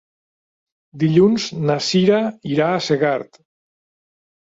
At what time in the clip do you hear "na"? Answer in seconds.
1.69-1.75